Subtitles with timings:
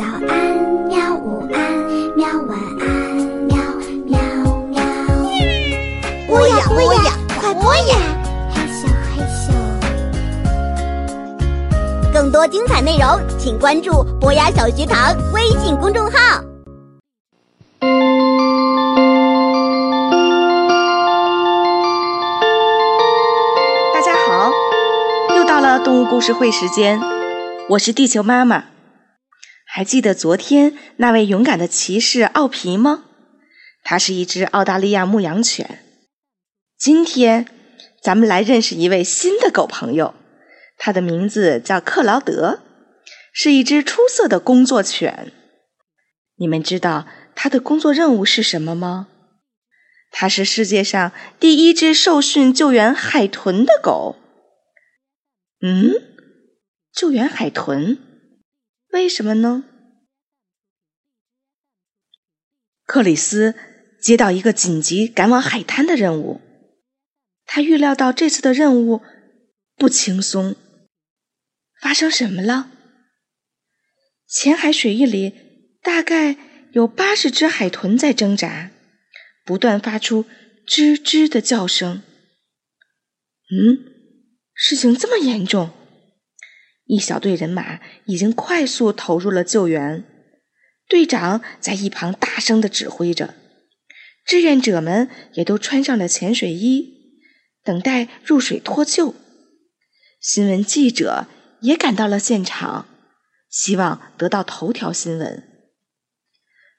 [0.00, 0.32] 早安，
[0.88, 1.14] 喵！
[1.14, 1.60] 午安，
[2.16, 2.26] 喵！
[2.48, 2.88] 晚安，
[3.44, 3.54] 喵
[4.06, 4.18] 喵
[4.70, 4.80] 喵。
[6.26, 7.96] 播呀播呀，快播呀！
[8.50, 9.52] 嘿咻嘿咻。
[12.14, 16.18] 更多精彩内容，请关注“博雅小学堂”微信公众号。
[23.92, 24.50] 大家好，
[25.36, 26.98] 又到了动物故事会时间，
[27.68, 28.69] 我是地球妈妈。
[29.72, 33.04] 还记得昨天那位勇敢的骑士奥皮吗？
[33.84, 35.78] 它是一只澳大利亚牧羊犬。
[36.76, 37.46] 今天
[38.02, 40.12] 咱们来认识一位新的狗朋友，
[40.76, 42.58] 它的名字叫克劳德，
[43.32, 45.32] 是一只出色的工作犬。
[46.34, 47.06] 你们知道
[47.36, 49.06] 它的工作任务是什么吗？
[50.10, 54.16] 它是世界上第一只受训救援海豚的狗。
[55.62, 55.92] 嗯，
[56.92, 57.98] 救援海豚，
[58.92, 59.64] 为什么呢？
[62.84, 63.54] 克里斯
[64.02, 66.40] 接到一个紧急赶往海滩的任务，
[67.44, 69.02] 他预料到这次的任务
[69.76, 70.56] 不轻松。
[71.80, 72.70] 发生什么了？
[74.26, 76.36] 浅海水域里大概
[76.72, 78.70] 有八十只海豚在挣扎。
[79.42, 80.26] 不断发出
[80.64, 82.02] 吱吱的叫声。
[83.50, 83.78] 嗯，
[84.54, 85.72] 事情这么严重，
[86.90, 90.02] 一小队人马已经快速投入了救援。
[90.88, 93.36] 队长在一旁大声的指挥着，
[94.26, 97.22] 志愿者们也都穿上了潜水衣，
[97.62, 99.14] 等待入水脱救。
[100.20, 101.28] 新闻记者
[101.60, 102.88] 也赶到了现场，
[103.48, 105.44] 希望得到头条新闻。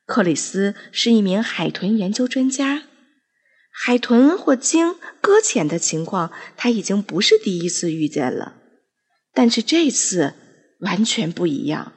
[0.06, 2.84] 克里斯是一名海豚研究专家，
[3.72, 8.58] 海豚或鲸搁浅的情况他已经不是第一次遇见了，
[9.34, 10.34] 但是这次
[10.80, 11.94] 完全不一样。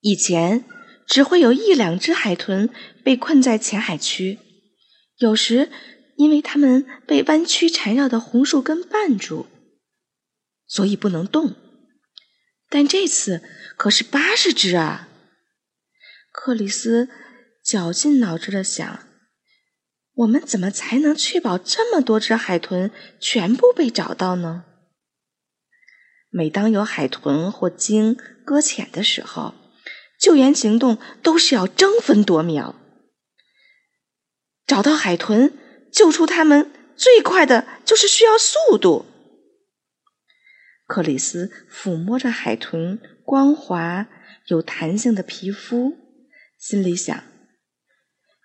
[0.00, 0.64] 以前
[1.06, 2.68] 只会有一两只海豚
[3.02, 4.38] 被困在浅海区，
[5.16, 5.70] 有时
[6.16, 9.46] 因为它们被弯曲缠绕的红树根绊住，
[10.66, 11.54] 所以不能动。
[12.68, 13.42] 但这次
[13.76, 15.08] 可是八十只啊！
[16.32, 17.08] 克里斯
[17.62, 19.06] 绞尽脑汁的想
[20.14, 24.64] ：“我们怎么才能确保这么多只海豚全部被找到呢？”
[26.30, 29.54] 每当有海豚或鲸搁浅的时候，
[30.18, 32.74] 救援行动都是要争分夺秒。
[34.66, 35.52] 找到海豚，
[35.92, 39.06] 救出它们，最快的就是需要速度。
[40.86, 44.08] 克里斯抚摸着海豚光滑、
[44.46, 45.96] 有弹性的皮肤。
[46.58, 47.22] 心里想：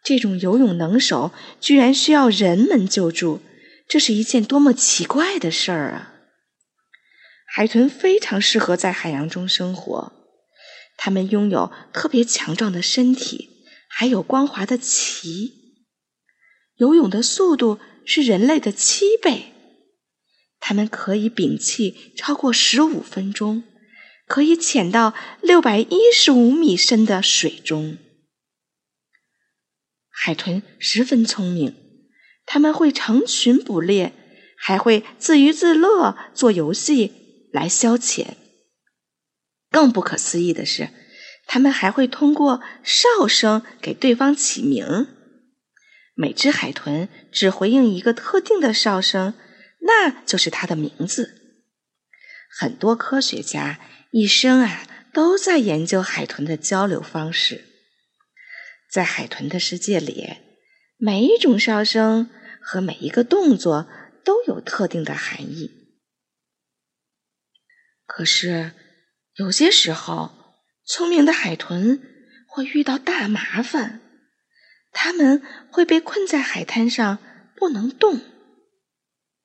[0.04, 3.42] 这种游泳能手居然需要人们救助，
[3.88, 6.14] 这是一件多么奇怪的事儿啊！
[7.46, 10.14] 海豚非常适合在海洋中生活，
[10.98, 13.50] 它们拥有特别强壮的身体，
[13.88, 15.52] 还有光滑的鳍，
[16.76, 19.54] 游泳的速度是人类的七倍。
[20.60, 23.64] 它们可以屏气超过十五分钟，
[24.28, 27.98] 可以潜到六百一十五米深的水中。
[30.22, 31.74] 海豚十分聪明，
[32.46, 34.12] 它们会成群捕猎，
[34.58, 38.34] 还会自娱自乐做游戏来消遣。
[39.72, 40.90] 更不可思议的是，
[41.48, 45.08] 它们还会通过哨声给对方起名。
[46.16, 49.36] 每只海豚只回应一个特定的哨声，
[49.84, 51.64] 那就是它的名字。
[52.60, 53.80] 很多科学家
[54.12, 57.69] 一生啊都在研究海豚的交流方式。
[58.90, 60.38] 在海豚的世界里，
[60.98, 62.28] 每一种哨声
[62.60, 63.88] 和每一个动作
[64.26, 65.70] 都有特定的含义。
[68.08, 68.72] 可是，
[69.36, 70.32] 有些时候，
[70.84, 72.02] 聪明的海豚
[72.48, 74.02] 会遇到大麻烦，
[74.92, 77.20] 它们会被困在海滩上
[77.56, 78.20] 不能动。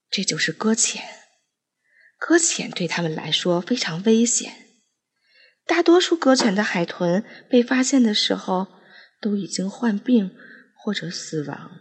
[0.08, 1.04] 这就是搁浅。
[2.18, 4.54] 搁浅对他们来说非常危险。
[5.66, 8.68] 大多数搁浅的海豚被发现的时候。
[9.24, 10.36] 都已经患病
[10.76, 11.80] 或者死亡。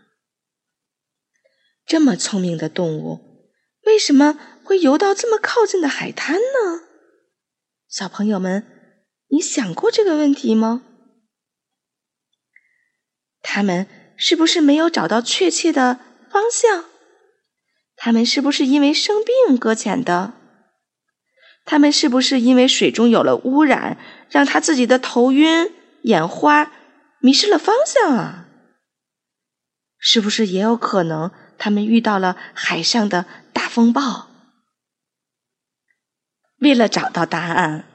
[1.85, 3.49] 这么聪明的动物，
[3.85, 6.83] 为什么会游到这么靠近的海滩呢？
[7.89, 8.65] 小朋友们，
[9.27, 10.83] 你想过这个问题吗？
[13.41, 15.99] 他们是不是没有找到确切的
[16.31, 16.85] 方向？
[17.97, 20.35] 他们是不是因为生病搁浅的？
[21.65, 23.97] 他们是不是因为水中有了污染，
[24.29, 25.73] 让他自己的头晕
[26.03, 26.71] 眼花？
[27.23, 28.49] 迷失了方向啊！
[29.97, 34.27] 是不是也有可能他们遇到了海上的大风暴？
[36.57, 37.85] 为了找到答案，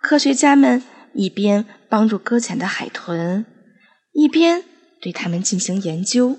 [0.00, 0.82] 科学家们
[1.12, 3.44] 一边帮助搁浅的海豚，
[4.12, 4.64] 一边
[4.98, 6.38] 对它们进行研究。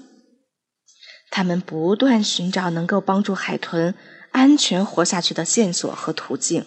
[1.29, 3.93] 他们不断寻找能够帮助海豚
[4.31, 6.65] 安全活下去的线索和途径。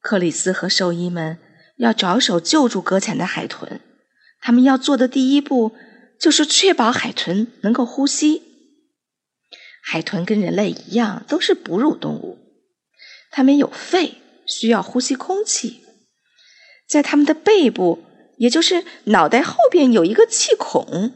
[0.00, 1.38] 克里斯和兽医们
[1.78, 3.80] 要着手救助搁浅的海豚。
[4.40, 5.74] 他们要做的第一步
[6.20, 8.42] 就是确保海豚能够呼吸。
[9.82, 12.38] 海豚跟人类一样，都是哺乳动物，
[13.30, 14.16] 它们有肺，
[14.46, 15.80] 需要呼吸空气。
[16.86, 18.04] 在它们的背部，
[18.36, 21.14] 也就是脑袋后边有一个气孔，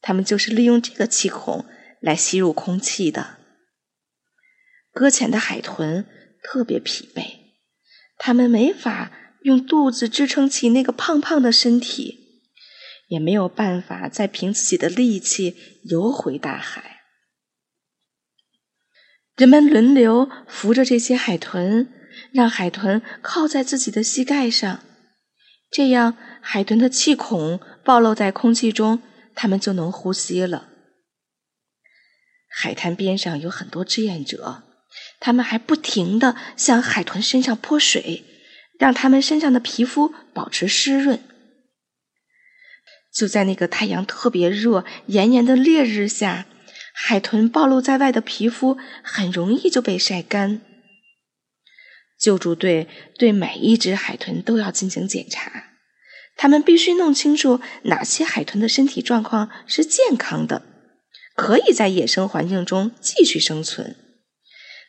[0.00, 1.66] 它们就是利用这个气孔
[2.00, 3.38] 来吸入空气的。
[4.92, 6.06] 搁浅的海豚
[6.42, 7.36] 特别疲惫，
[8.18, 12.42] 它们没法用肚子支撑起那个胖胖的身体，
[13.08, 17.00] 也没有办法再凭自己的力气游回大海。
[19.36, 21.90] 人们轮流扶着这些海豚，
[22.32, 24.80] 让海豚靠在自己的膝盖上，
[25.70, 29.00] 这样海豚的气孔暴露在空气中，
[29.34, 30.68] 它们就能呼吸了。
[32.50, 34.64] 海滩边上有很多志愿者，
[35.18, 38.24] 他们还不停地向海豚身上泼水，
[38.80, 41.20] 让它们身上的皮肤保持湿润。
[43.14, 46.46] 就在那个太阳特别热、炎炎的烈日下。
[46.92, 50.60] 海豚暴露在外的皮肤很容易就被晒干。
[52.18, 55.70] 救助队对每一只海豚都要进行检查，
[56.36, 60.62] 他们必须弄清楚哪些海豚的身体状况是健康的，
[61.34, 63.96] 可以在野生环境中继续生存。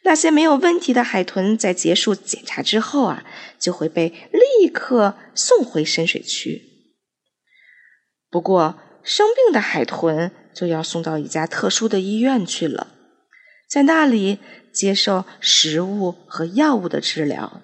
[0.03, 3.23] 那些没有问题的海豚在结束检查之后啊，
[3.59, 6.61] 就会被立刻送回深水区。
[8.29, 10.31] 不过，生病的海豚。
[10.53, 12.87] 就要送到一家特殊的医院去了，
[13.69, 14.37] 在那里
[14.73, 17.61] 接受食物和药物的治疗。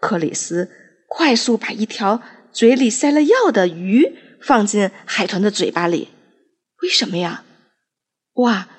[0.00, 0.70] 克里斯
[1.06, 2.22] 快速把一条
[2.54, 6.08] 嘴里塞了药的鱼放进海豚的嘴巴里。
[6.80, 7.44] 为什么呀？
[8.36, 8.70] 哇，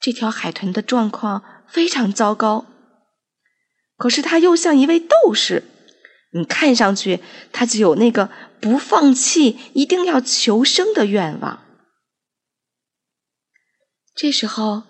[0.00, 2.66] 这条海豚的状况非常糟糕。
[3.96, 5.64] 可是他又像一位斗士，
[6.32, 7.20] 你看上去
[7.52, 8.30] 他就有那个
[8.60, 11.64] 不放弃、一定要求生的愿望。
[14.14, 14.82] 这时候，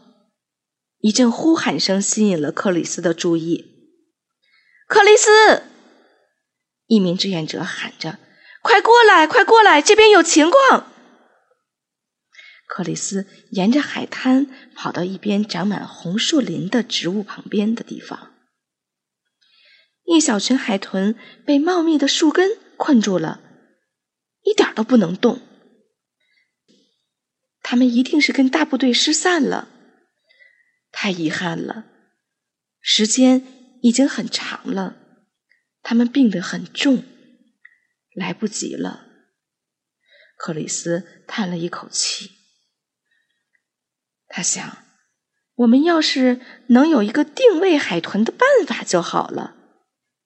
[0.99, 3.67] 一阵呼喊声吸引了克里斯的注意。
[4.89, 5.63] 克里斯，
[6.87, 8.19] 一名志愿者喊着
[8.63, 10.90] ：“快过来，快过来，这边有情况！”
[12.71, 14.47] 克里斯沿着海滩
[14.77, 18.33] 跑到一边长满红树林的植物旁边的地方。
[20.05, 23.41] 一小群海豚被茂密的树根困住了，
[24.45, 25.43] 一点都不能动。
[27.61, 29.69] 他们一定是跟大部队失散了，
[30.93, 31.87] 太遗憾了。
[32.81, 33.45] 时间
[33.83, 34.97] 已经很长了，
[35.83, 37.03] 他们病得很重，
[38.15, 39.09] 来不及了。
[40.37, 42.31] 克里斯叹了一口气，
[44.33, 44.79] 他想：
[45.57, 49.57] 我们要是能有一个定位海豚的办法就好了，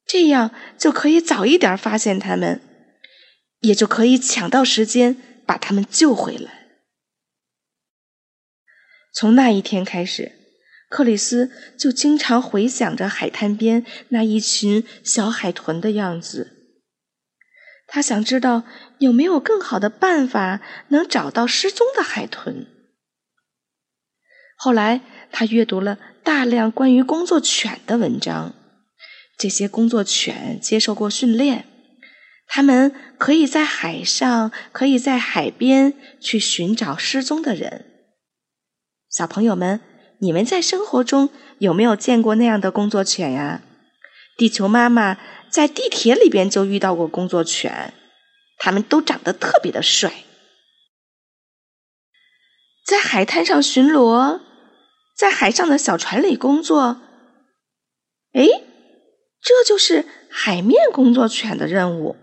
[0.07, 2.61] 这样就可以早一点发现他们，
[3.61, 5.17] 也就可以抢到时间
[5.47, 6.67] 把他们救回来。
[9.15, 10.33] 从那一天开始，
[10.91, 16.51] 克里斯就经常回想着海滩边那一群小海豚的样子。
[17.87, 18.65] 他想知道
[18.99, 22.67] 有没有更好的办法能找到失踪的海豚。
[24.57, 28.55] 后来，他阅读了大量关于工作犬的文章。
[29.37, 31.67] 这些工作犬接受过训练，
[32.47, 37.85] 它们可以在海上，可以在海边去寻找失踪的人。
[39.11, 39.81] 小朋友们，
[40.21, 43.63] 你们在生活中有没有见过那样的工作犬呀？
[44.37, 45.19] 地球妈妈
[45.49, 47.93] 在地铁里边就遇到过工作犬，
[48.59, 50.24] 它们都长得特别的帅。
[52.85, 54.41] 在海滩上巡逻，
[55.17, 57.01] 在海上的小船里工作，
[58.33, 58.47] 哎，
[59.41, 62.17] 这就是海面工作犬的任务。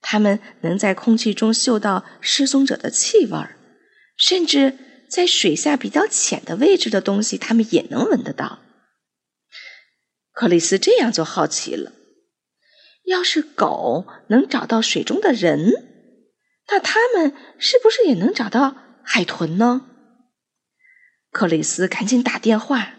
[0.00, 3.56] 它们能在空气中嗅到失踪者的气味儿，
[4.16, 4.78] 甚至。
[5.12, 8.60] 在水下比较浅的位置的东西，他们也能闻得到。
[10.32, 11.92] 克里斯这样就好奇了：
[13.04, 15.70] 要是狗能找到水中的人，
[16.68, 19.86] 那他们是不是也能找到海豚呢？
[21.30, 22.94] 克里斯赶紧打电话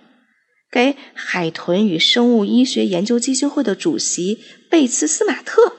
[0.72, 5.78] 给海豚与生物医学研究基金会的主席贝茨斯马特，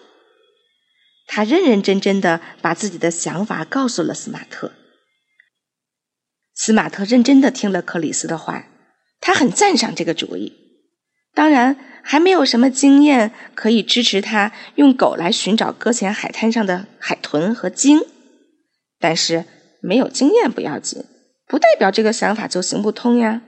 [1.27, 4.73] 他认认真真的把自己的想法告诉了斯马特。
[6.55, 8.67] 斯马特认真的听了克里斯的话，
[9.21, 10.53] 他很赞赏这个主意。
[11.35, 18.01] 当然，还没有什么经验可以支持他用狗来寻找搁浅海滩上的海豚和鲸。
[19.01, 19.45] 但是，
[19.87, 21.05] 没有经验不要紧，
[21.47, 23.43] 不代表这个想法就行不通呀。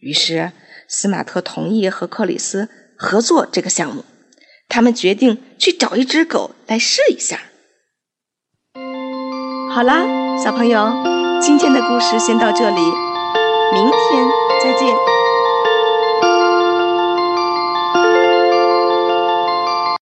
[0.00, 0.52] 于是，
[0.88, 4.04] 斯马特同意和克里斯合作这个项目。
[4.68, 7.40] 他们决定去找一只狗来试一下。
[9.70, 10.04] 好啦，
[10.42, 10.90] 小朋友，
[11.40, 12.80] 今天的故事先到这里，
[13.72, 14.28] 明天
[14.62, 15.15] 再见。